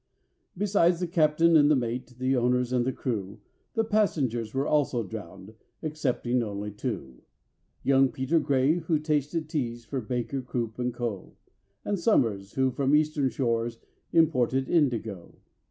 [0.57, 3.39] Besides the captain and the mate, the owners and the crew,
[3.75, 7.21] The passengers were also drowned excepting only two:
[7.83, 11.35] Young PETER GRAY, who tasted teas for BAKER, CROOP, AND CO.,
[11.85, 13.77] And SOMERS, who from Eastern shores
[14.11, 15.35] imported indigo.